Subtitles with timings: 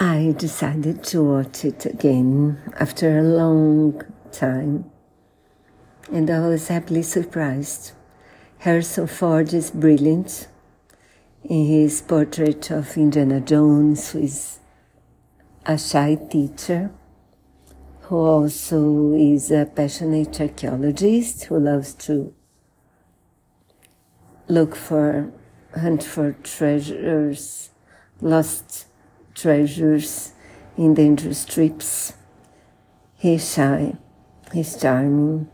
[0.00, 4.88] I decided to watch it again after a long time,
[6.12, 7.94] and I was happily surprised.
[8.58, 10.46] Harrison Ford is brilliant
[11.42, 14.60] in his portrait of Indiana Jones, who is
[15.66, 16.92] a shy teacher,
[18.02, 22.32] who also is a passionate archaeologist who loves to
[24.46, 25.32] look for,
[25.74, 27.70] hunt for treasures,
[28.20, 28.87] lost
[29.40, 30.32] treasures
[30.76, 32.14] in dangerous trips.
[33.16, 33.96] He's shy,
[34.52, 35.48] he's charming,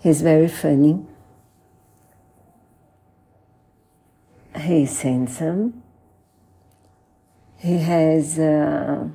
[0.00, 1.06] he's very funny.
[4.54, 5.82] He's handsome.
[7.56, 9.08] He has uh,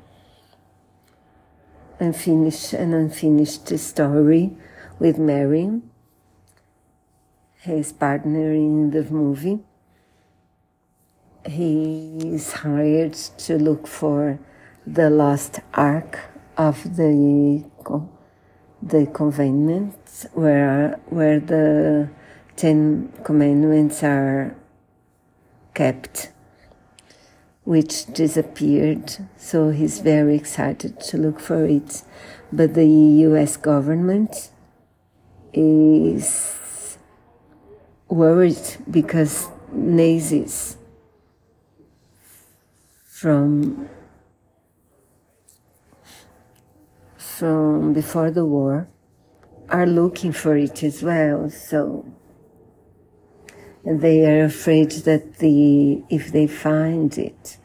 [1.99, 4.57] unfinished, an unfinished story
[4.99, 5.81] with Mary,
[7.59, 9.59] his partner in the movie.
[11.47, 14.37] He is hired to look for
[14.85, 16.19] the lost ark
[16.57, 17.63] of the
[18.81, 22.09] the covenant, where where the
[22.57, 24.57] Ten Commandments are
[25.73, 26.33] kept,
[27.63, 29.17] which disappeared.
[29.37, 32.03] So he's very excited to look for it.
[32.51, 32.87] But the
[33.27, 34.51] US government
[35.53, 36.97] is
[38.09, 40.77] worried because Nazis
[43.19, 43.89] from
[47.17, 48.87] from before the war
[49.69, 51.49] are looking for it as well.
[51.49, 52.05] So
[53.83, 57.57] they are afraid that the if they find it,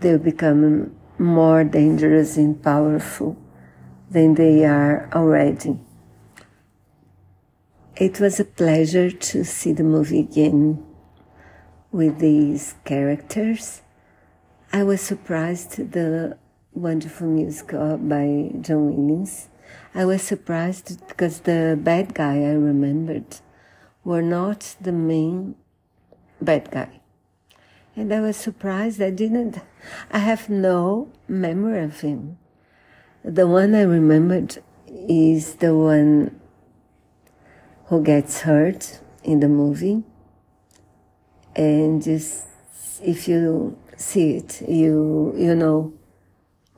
[0.00, 3.38] they'll become more dangerous and powerful
[4.10, 5.78] than they are already.
[7.96, 10.84] It was a pleasure to see the movie again
[11.90, 13.80] with these characters.
[14.76, 16.36] I was surprised the
[16.74, 19.48] wonderful music uh, by John Williams.
[19.94, 23.40] I was surprised because the bad guy I remembered
[24.04, 25.54] were not the main
[26.42, 27.00] bad guy.
[27.96, 29.60] And I was surprised I didn't,
[30.10, 32.36] I have no memory of him.
[33.24, 36.38] The one I remembered is the one
[37.86, 40.02] who gets hurt in the movie.
[41.54, 42.44] And just,
[43.02, 45.92] if you see it, you, you know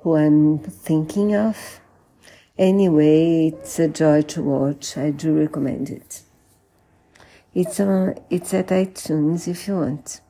[0.01, 1.81] who I'm thinking of.
[2.56, 4.97] Anyway, it's a joy to watch.
[4.97, 6.23] I do recommend it.
[7.55, 10.21] It's on, it's at iTunes if you want.